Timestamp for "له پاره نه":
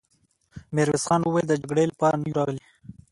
1.89-2.25